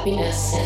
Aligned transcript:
happiness. 0.00 0.59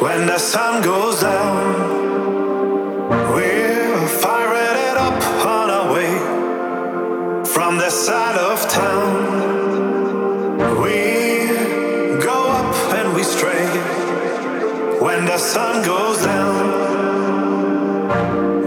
When 0.00 0.26
the 0.26 0.38
sun 0.38 0.82
goes 0.82 1.22
down, 1.22 3.08
we're 3.32 4.06
fired 4.06 4.98
up 4.98 5.22
on 5.46 5.70
our 5.70 5.90
way 5.94 6.18
from 7.46 7.78
the 7.78 7.88
side 7.88 8.36
of 8.36 8.68
town. 8.68 10.58
We 10.82 11.48
go 12.22 12.46
up 12.50 12.74
and 12.92 13.14
we 13.14 13.22
stray. 13.22 13.66
When 15.00 15.24
the 15.24 15.38
sun 15.38 15.82
goes 15.82 16.22
down, 16.22 16.56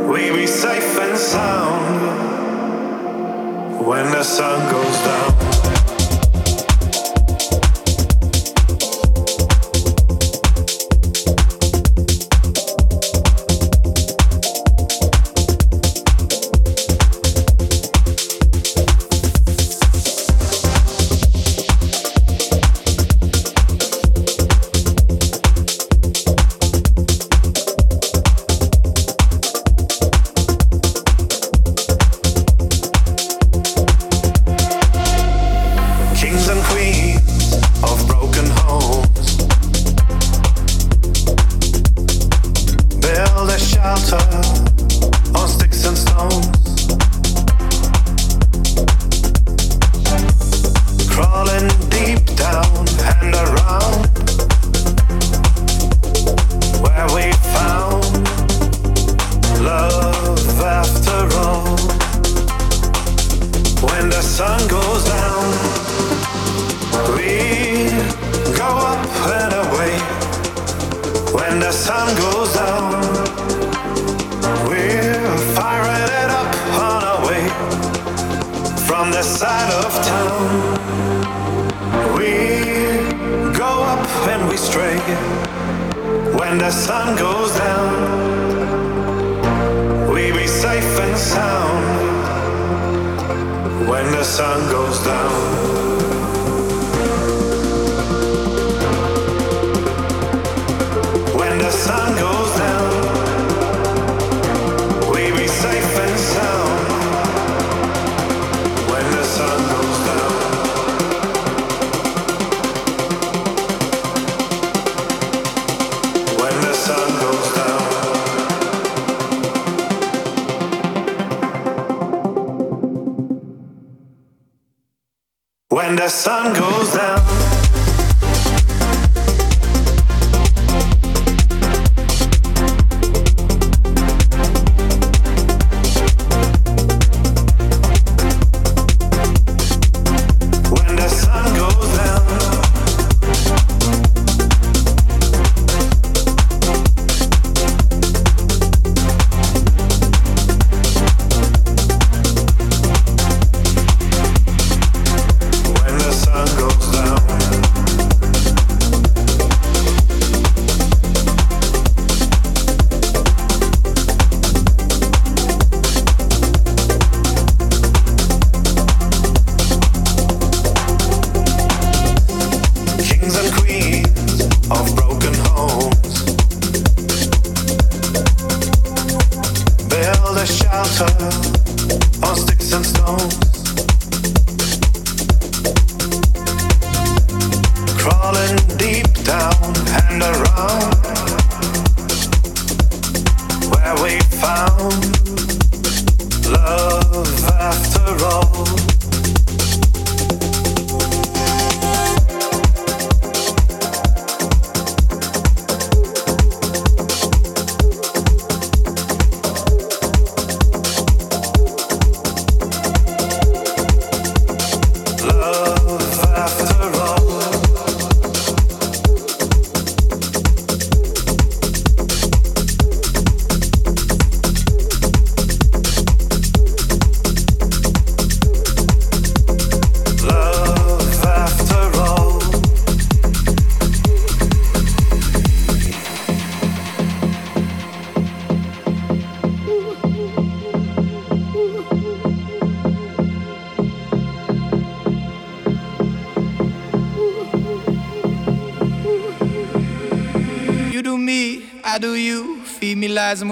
we 0.09 0.31
be 0.31 0.47
safe 0.47 0.99
and 0.99 1.15
sound. 1.15 2.07
When 3.85 4.09
the 4.11 4.23
sun 4.23 4.71
goes 4.71 4.97
down. 5.03 5.58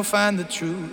Find 0.07 0.39
the 0.39 0.45
truth. 0.45 0.86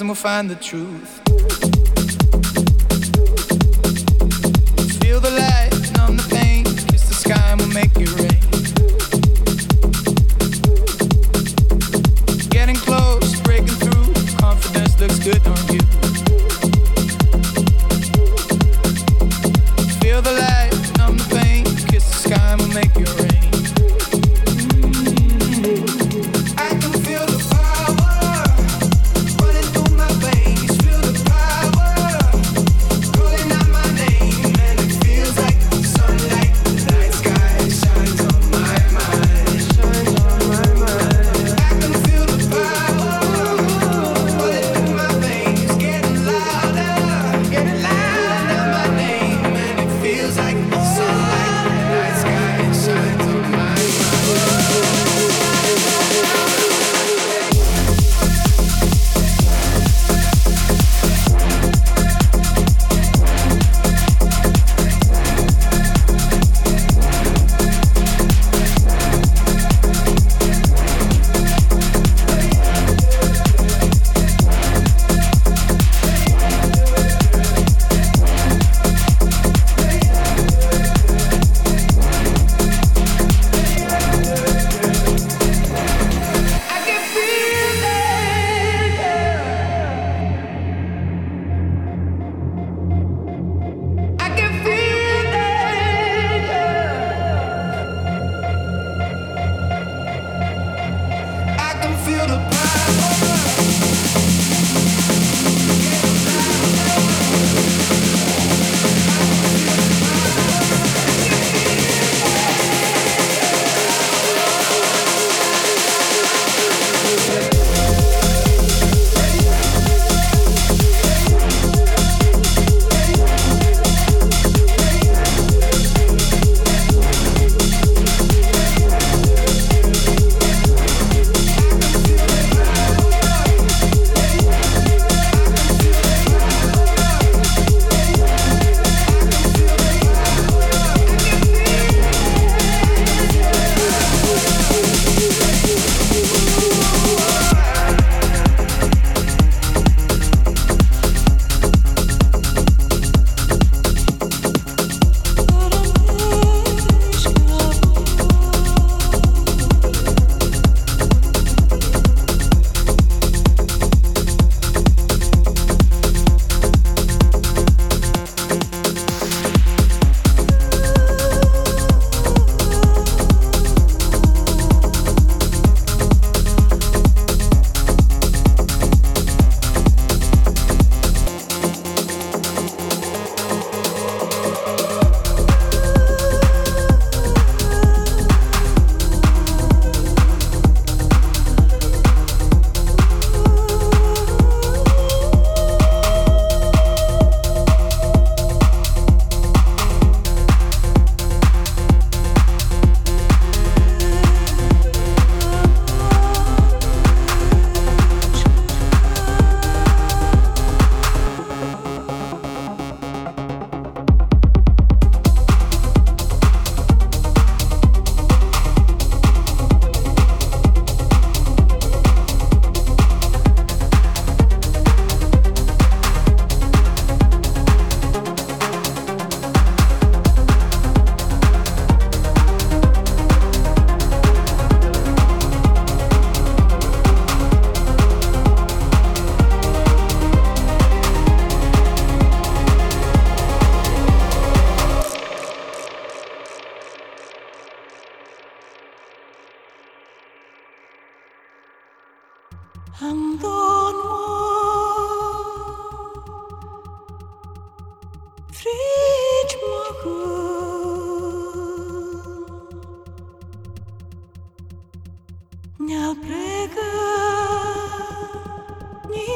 And 0.00 0.08
we'll 0.08 0.14
find 0.14 0.50
the 0.50 0.56
truth. 0.56 1.17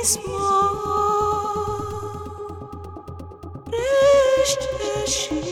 Small, 0.02 0.76
Reszcie 3.70 5.12
się. 5.12 5.51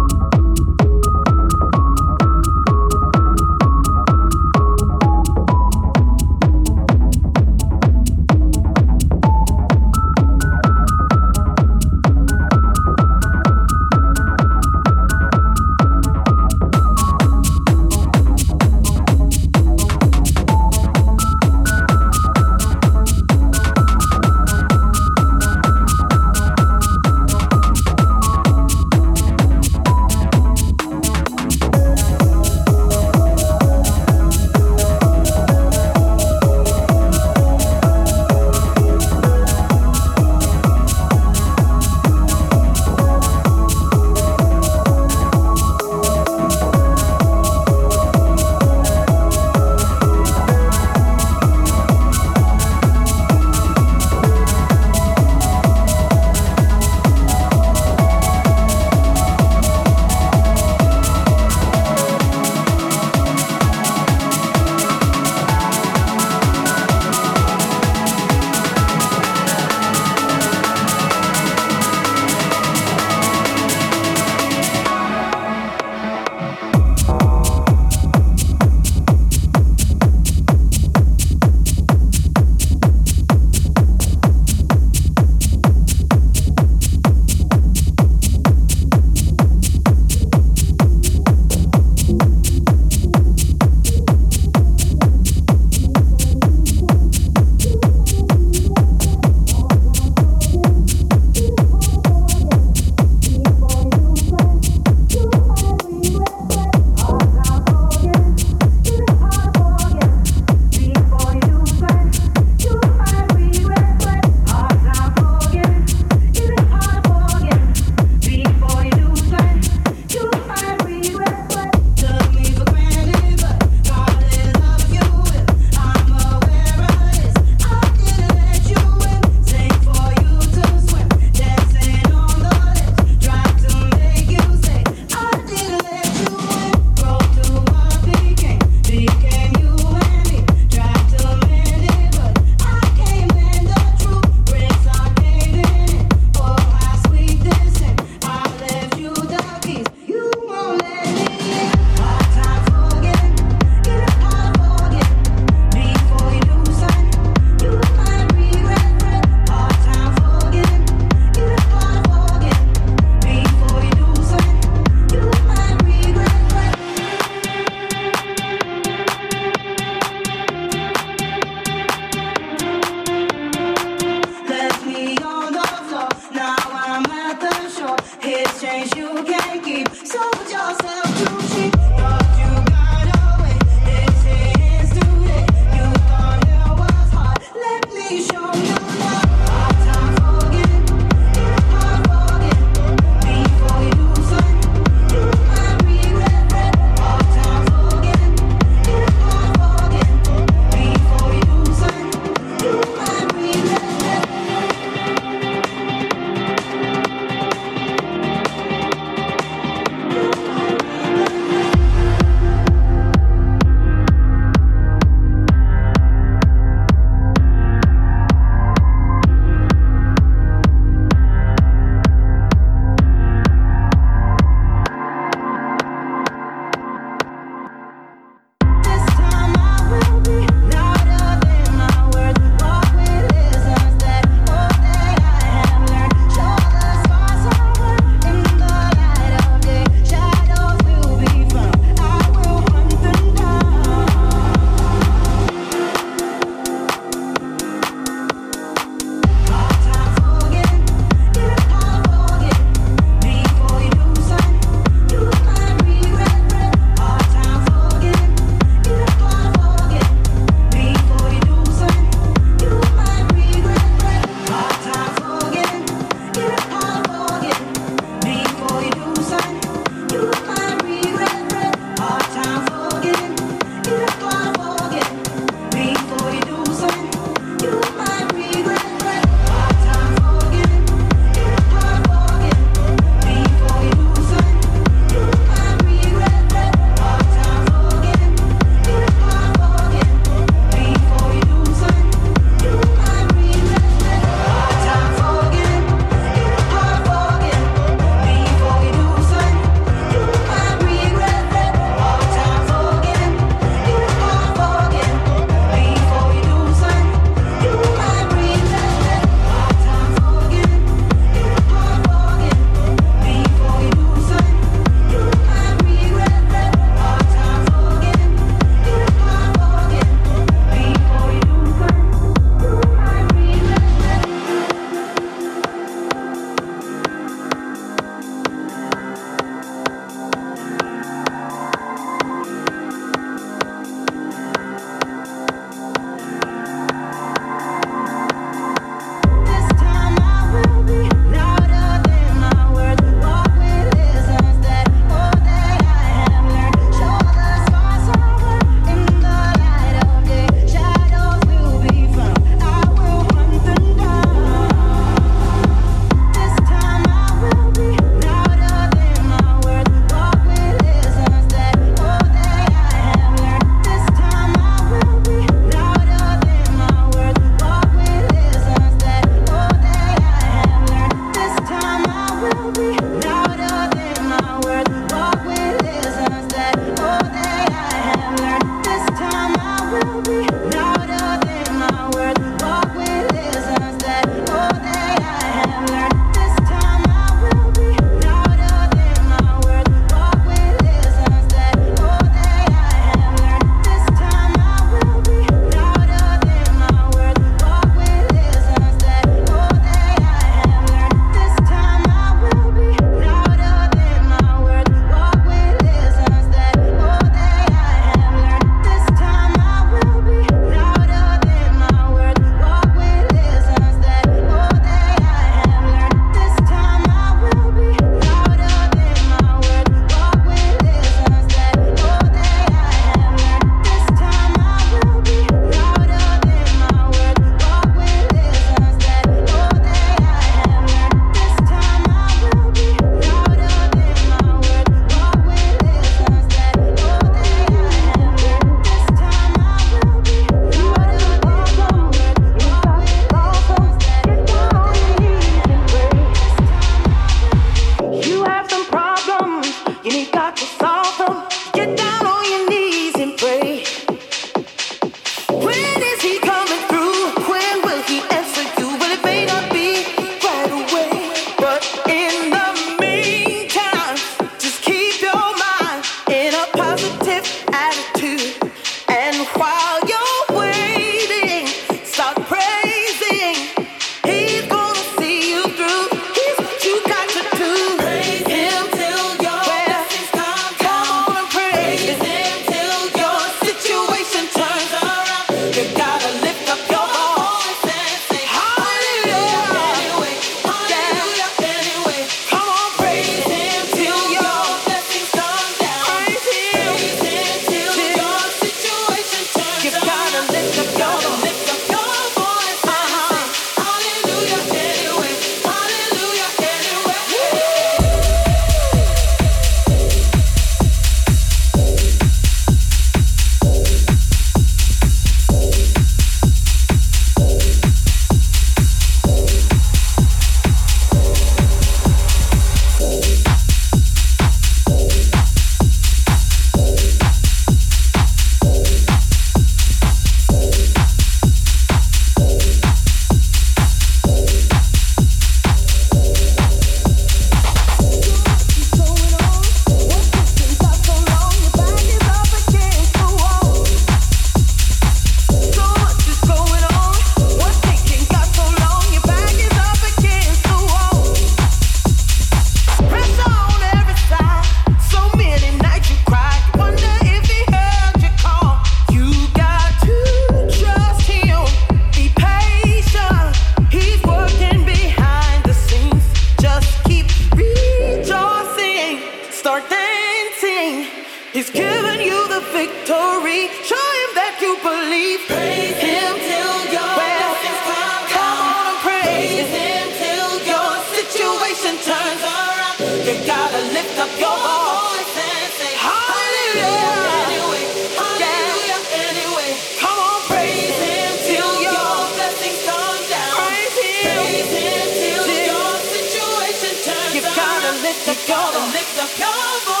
lick 598.27 598.37
the 598.37 598.45
cover, 598.45 598.79
lick 598.93 599.07
the 599.15 599.41
cover. 599.41 600.00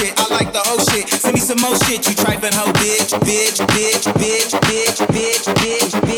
shit. 0.00 0.14
I 0.18 0.26
like 0.34 0.52
the 0.52 0.62
old 0.70 0.82
shit. 0.90 1.08
Send 1.08 1.34
me 1.34 1.40
some 1.40 1.60
more 1.60 1.76
shit, 1.84 2.06
you 2.08 2.14
tripping 2.14 2.54
hoe, 2.54 2.72
bitch, 2.80 3.12
bitch, 3.26 3.60
bitch, 3.74 4.06
bitch, 4.16 4.52
bitch, 4.68 5.00
bitch, 5.12 5.54
bitch. 5.54 6.00
bitch. 6.00 6.09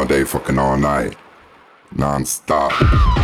all 0.00 0.06
day, 0.06 0.24
fucking 0.24 0.58
all 0.58 0.78
night, 0.78 1.14
non-stop. 1.94 3.19